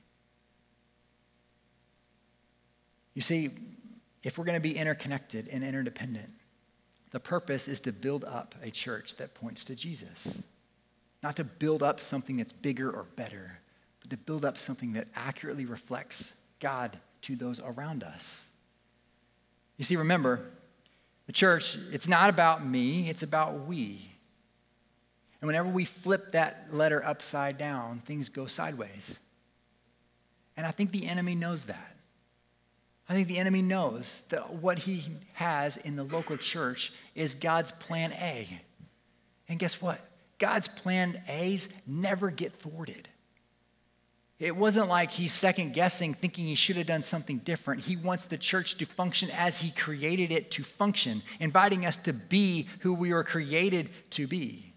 [3.14, 3.50] You see,
[4.22, 6.30] if we're going to be interconnected and interdependent,
[7.10, 10.42] the purpose is to build up a church that points to Jesus.
[11.22, 13.58] Not to build up something that's bigger or better,
[14.00, 18.48] but to build up something that accurately reflects God to those around us.
[19.76, 20.40] You see, remember,
[21.26, 24.08] the church, it's not about me, it's about we.
[25.40, 29.18] And whenever we flip that letter upside down, things go sideways.
[30.56, 31.96] And I think the enemy knows that.
[33.08, 37.72] I think the enemy knows that what he has in the local church is God's
[37.72, 38.60] plan A.
[39.48, 40.00] And guess what?
[40.38, 43.08] God's plan A's never get thwarted.
[44.38, 47.84] It wasn't like he's second guessing, thinking he should have done something different.
[47.84, 52.12] He wants the church to function as he created it to function, inviting us to
[52.12, 54.71] be who we were created to be.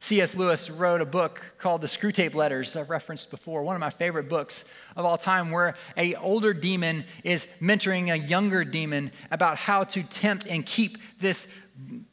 [0.00, 0.36] C.S.
[0.36, 4.28] Lewis wrote a book called The Screwtape Letters, I've referenced before, one of my favorite
[4.28, 9.84] books of all time, where a older demon is mentoring a younger demon about how
[9.84, 11.58] to tempt and keep this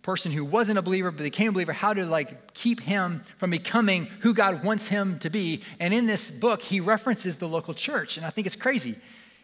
[0.01, 3.51] person who wasn't a believer but became a believer, how to like keep him from
[3.51, 5.63] becoming who God wants him to be.
[5.79, 8.95] And in this book, he references the local church, and I think it's crazy.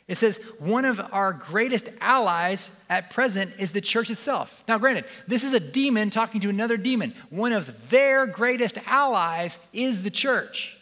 [0.10, 4.64] It says one of our greatest allies at present is the church itself.
[4.68, 7.14] Now, granted, this is a demon talking to another demon.
[7.30, 10.76] One of their greatest allies is the church.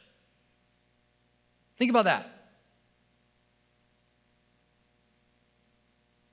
[1.75, 2.33] Think about that.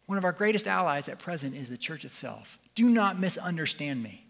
[0.06, 2.60] One of our greatest allies at present is the church itself.
[2.76, 4.23] Do not misunderstand me.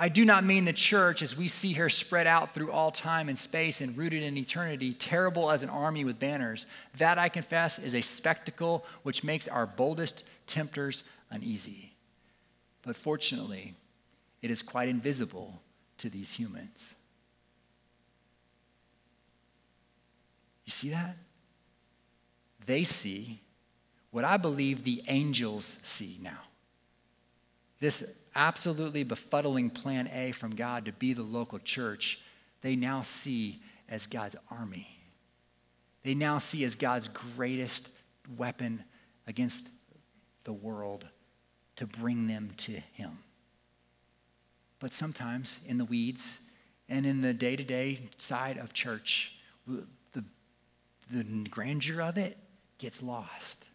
[0.00, 3.28] I do not mean the church as we see her spread out through all time
[3.28, 6.66] and space and rooted in eternity, terrible as an army with banners.
[6.98, 11.94] That, I confess, is a spectacle which makes our boldest tempters uneasy.
[12.82, 13.74] But fortunately,
[14.40, 15.60] it is quite invisible
[15.98, 16.94] to these humans.
[20.64, 21.16] You see that?
[22.64, 23.40] They see
[24.12, 26.47] what I believe the angels see now.
[27.80, 32.20] This absolutely befuddling plan A from God to be the local church,
[32.60, 34.88] they now see as God's army.
[36.02, 37.90] They now see as God's greatest
[38.36, 38.84] weapon
[39.26, 39.68] against
[40.44, 41.06] the world
[41.76, 43.18] to bring them to Him.
[44.80, 46.40] But sometimes in the weeds
[46.88, 49.34] and in the day to day side of church,
[49.66, 49.86] the,
[51.10, 52.38] the grandeur of it
[52.78, 53.66] gets lost.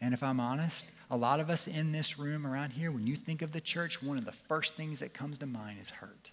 [0.00, 3.16] And if I'm honest, a lot of us in this room around here, when you
[3.16, 6.30] think of the church, one of the first things that comes to mind is hurt.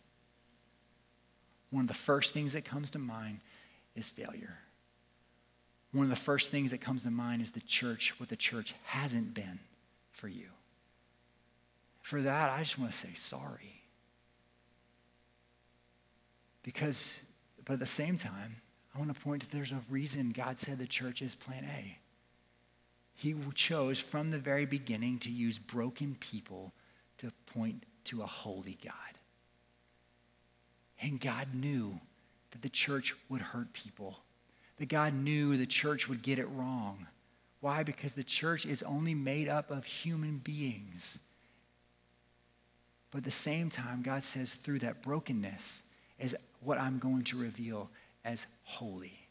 [1.71, 3.39] One of the first things that comes to mind
[3.95, 4.59] is failure.
[5.91, 8.75] One of the first things that comes to mind is the church, what the church
[8.85, 9.59] hasn't been
[10.11, 10.49] for you.
[12.01, 13.81] For that, I just want to say sorry.
[16.61, 17.21] Because,
[17.65, 18.57] but at the same time,
[18.93, 21.97] I want to point to there's a reason God said the church is plan A.
[23.17, 26.71] He chose from the very beginning to use broken people
[27.17, 28.93] to point to a holy God.
[31.01, 31.99] And God knew
[32.51, 34.19] that the church would hurt people,
[34.77, 37.07] that God knew the church would get it wrong.
[37.59, 37.81] Why?
[37.81, 41.17] Because the church is only made up of human beings.
[43.09, 45.81] But at the same time, God says, through that brokenness
[46.19, 47.89] is what I'm going to reveal
[48.23, 49.27] as holy.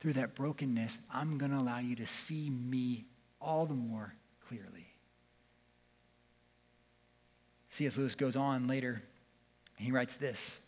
[0.00, 3.04] Through that brokenness, I'm going to allow you to see me
[3.40, 4.86] all the more clearly.
[7.68, 7.98] C.S.
[7.98, 9.02] Lewis goes on later,
[9.76, 10.62] and he writes this.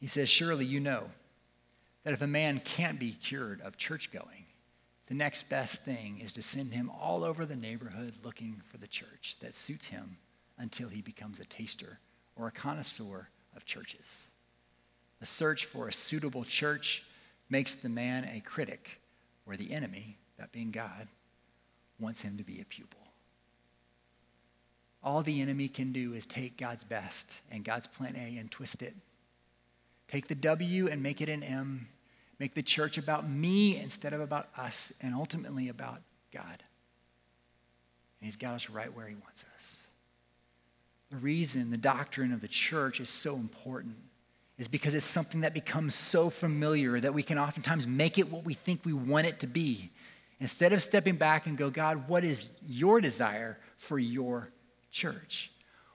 [0.00, 1.10] He says, Surely you know
[2.02, 4.46] that if a man can't be cured of church going,
[5.06, 8.86] the next best thing is to send him all over the neighborhood looking for the
[8.86, 10.16] church that suits him
[10.58, 12.00] until he becomes a taster
[12.34, 14.30] or a connoisseur of churches.
[15.20, 17.04] The search for a suitable church
[17.48, 19.00] makes the man a critic
[19.46, 21.08] or the enemy that being God,
[21.98, 22.98] wants him to be a pupil.
[25.02, 28.82] All the enemy can do is take God's best and God's plan A and twist
[28.82, 28.94] it.
[30.06, 31.88] Take the W and make it an M.
[32.38, 36.02] Make the church about me instead of about us and ultimately about
[36.32, 36.44] God.
[36.44, 39.86] And He's got us right where He wants us.
[41.10, 43.96] The reason the doctrine of the church is so important
[44.58, 48.44] is because it's something that becomes so familiar that we can oftentimes make it what
[48.44, 49.90] we think we want it to be.
[50.42, 54.50] Instead of stepping back and go, God, what is your desire for your
[54.90, 55.51] church?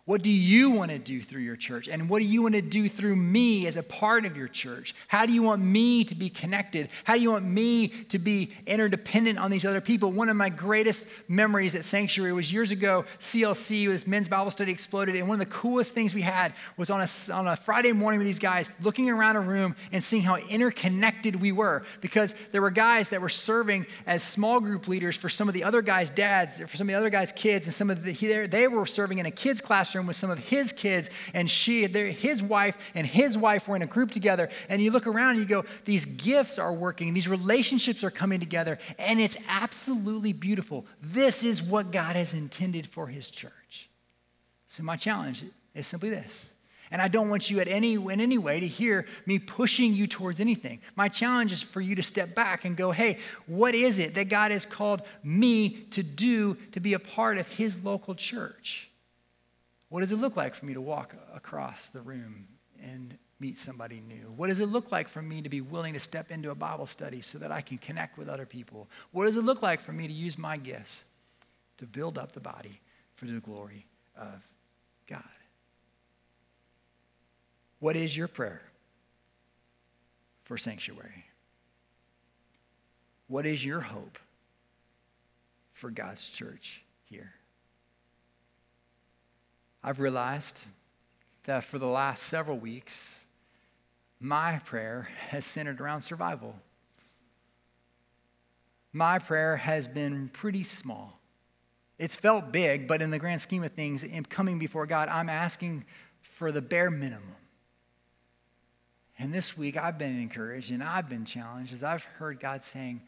[0.07, 1.89] What do you want to do through your church?
[1.89, 4.95] And what do you want to do through me as a part of your church?
[5.09, 6.87] How do you want me to be connected?
[7.03, 10.13] How do you want me to be interdependent on these other people?
[10.13, 14.71] One of my greatest memories at Sanctuary was years ago, CLC, this men's Bible study
[14.71, 15.17] exploded.
[15.17, 18.19] And one of the coolest things we had was on a, on a Friday morning
[18.19, 21.83] with these guys, looking around a room and seeing how interconnected we were.
[21.99, 25.65] Because there were guys that were serving as small group leaders for some of the
[25.65, 28.69] other guys' dads, for some of the other guys' kids, and some of the, they
[28.69, 32.43] were serving in a kids' classroom classroom with some of his kids, and she, his
[32.43, 34.49] wife, and his wife were in a group together.
[34.69, 38.39] And you look around and you go, these gifts are working, these relationships are coming
[38.39, 40.85] together, and it's absolutely beautiful.
[41.01, 43.89] This is what God has intended for his church.
[44.67, 45.43] So, my challenge
[45.73, 46.53] is simply this.
[46.89, 50.07] And I don't want you at any, in any way to hear me pushing you
[50.07, 50.79] towards anything.
[50.95, 54.29] My challenge is for you to step back and go, hey, what is it that
[54.29, 58.86] God has called me to do to be a part of his local church?
[59.89, 62.47] What does it look like for me to walk across the room
[62.81, 64.33] and meet somebody new?
[64.35, 66.85] What does it look like for me to be willing to step into a Bible
[66.85, 68.89] study so that I can connect with other people?
[69.11, 71.05] What does it look like for me to use my gifts
[71.77, 72.81] to build up the body
[73.15, 73.85] for the glory
[74.17, 74.45] of
[75.07, 75.23] God?
[77.79, 78.61] What is your prayer
[80.43, 81.25] for sanctuary?
[83.27, 84.17] What is your hope
[85.73, 87.33] for God's church here?
[89.87, 90.59] I've realized
[91.45, 93.25] that for the last several weeks,
[94.19, 96.57] my prayer has centered around survival.
[98.91, 101.21] my prayer has been pretty small.
[101.97, 105.29] It's felt big, but in the grand scheme of things, in coming before God, I'm
[105.29, 105.85] asking
[106.21, 107.37] for the bare minimum.
[109.17, 113.03] And this week, I've been encouraged and I've been challenged as I've heard God saying,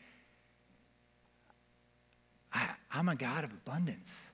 [2.53, 4.31] I, am a God of abundance.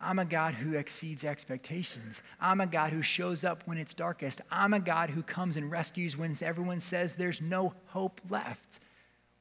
[0.00, 2.22] I'm a God who exceeds expectations.
[2.40, 4.40] I'm a God who shows up when it's darkest.
[4.50, 8.78] I'm a God who comes and rescues when everyone says there's no hope left.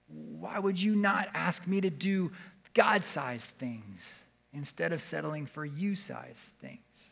[0.08, 2.32] Why would you not ask me to do
[2.74, 7.12] God sized things instead of settling for you sized things?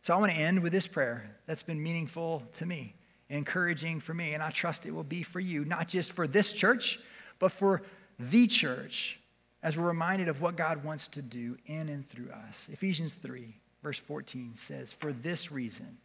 [0.00, 2.94] So I want to end with this prayer that's been meaningful to me,
[3.28, 6.52] encouraging for me, and I trust it will be for you, not just for this
[6.52, 7.00] church,
[7.38, 7.82] but for
[8.18, 9.18] the church
[9.64, 12.68] as we're reminded of what God wants to do in and through us.
[12.70, 15.96] Ephesians 3, verse 14 says, For this reason,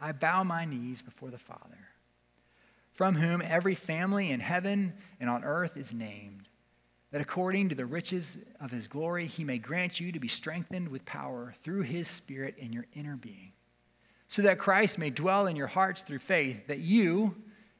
[0.00, 1.88] I bow my knees before the Father,
[2.92, 6.48] from whom every family in heaven and on earth is named,
[7.12, 10.88] that according to the riches of his glory, he may grant you to be strengthened
[10.88, 13.52] with power through his Spirit in your inner being,
[14.26, 17.36] so that Christ may dwell in your hearts through faith, that you,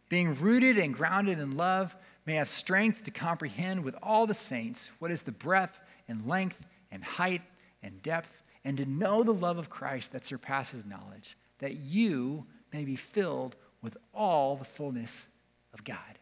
[0.08, 1.96] being rooted and grounded in love,
[2.30, 6.64] may have strength to comprehend with all the saints what is the breadth and length
[6.92, 7.42] and height
[7.82, 12.84] and depth, and to know the love of Christ that surpasses knowledge, that you may
[12.84, 15.28] be filled with all the fullness
[15.74, 16.20] of God.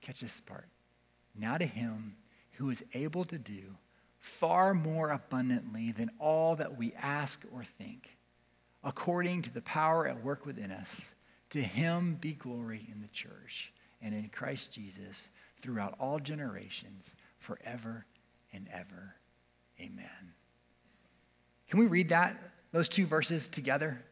[0.00, 0.68] Catch this part.
[1.36, 2.14] Now to him
[2.52, 3.78] who is able to do
[4.20, 8.16] far more abundantly than all that we ask or think,
[8.84, 11.16] according to the power at work within us,
[11.48, 15.30] to him be glory in the church and in Christ Jesus
[15.60, 18.06] throughout all generations, forever
[18.52, 19.16] and ever.
[19.78, 20.34] Amen.
[21.68, 22.36] Can we read that,
[22.72, 24.02] those two verses together?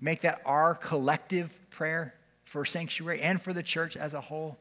[0.00, 2.14] Make that our collective prayer
[2.44, 4.58] for sanctuary and for the church as a whole.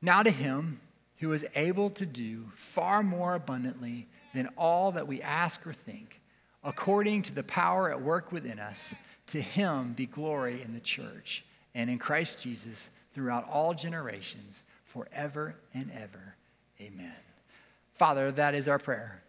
[0.00, 0.80] Now to him
[1.18, 6.20] who is able to do far more abundantly than all that we ask or think,
[6.62, 8.94] according to the power at work within us,
[9.28, 11.44] to him be glory in the church
[11.74, 16.34] and in Christ Jesus throughout all generations, forever and ever.
[16.80, 17.14] Amen.
[17.94, 19.22] Father, that is our prayer.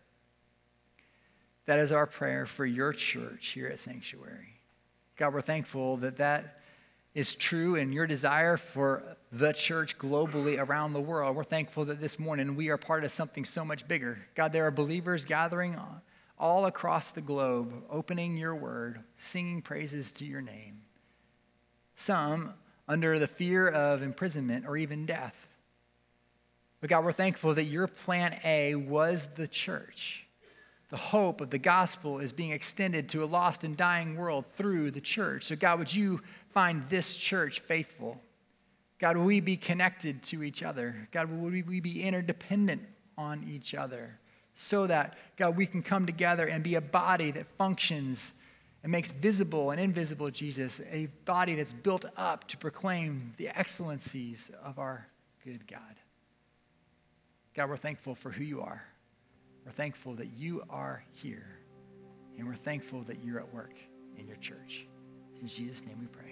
[1.65, 4.59] That is our prayer for your church here at Sanctuary.
[5.17, 6.59] God, we're thankful that that
[7.13, 11.35] is true and your desire for the church globally around the world.
[11.35, 14.17] We're thankful that this morning we are part of something so much bigger.
[14.35, 15.75] God, there are believers gathering
[16.37, 20.81] all across the globe, opening your word, singing praises to your name.
[21.95, 22.53] Some
[22.89, 25.47] under the fear of imprisonment or even death.
[26.81, 30.25] But God, we're thankful that your plan A was the church.
[30.89, 34.89] The hope of the gospel is being extended to a lost and dying world through
[34.89, 35.43] the church.
[35.45, 38.19] So, God, would you find this church faithful?
[38.97, 41.07] God, would we be connected to each other?
[41.11, 42.81] God, would we be interdependent
[43.17, 44.17] on each other?
[44.55, 48.33] So that, God, we can come together and be a body that functions
[48.83, 54.51] and makes visible and invisible Jesus, a body that's built up to proclaim the excellencies
[54.63, 55.07] of our
[55.43, 55.81] good God.
[57.55, 58.83] God, we're thankful for who you are.
[59.65, 61.47] We're thankful that you are here.
[62.37, 63.73] And we're thankful that you're at work
[64.17, 64.85] in your church.
[65.33, 66.28] It's in Jesus' name we pray.